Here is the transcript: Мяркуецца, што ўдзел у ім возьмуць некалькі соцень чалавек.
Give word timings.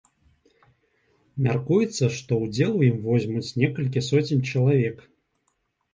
Мяркуецца, 1.47 2.09
што 2.17 2.33
ўдзел 2.45 2.71
у 2.79 2.83
ім 2.89 2.97
возьмуць 3.11 3.55
некалькі 3.65 4.07
соцень 4.11 4.45
чалавек. 4.53 4.97